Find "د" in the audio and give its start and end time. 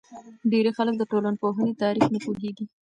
0.97-1.03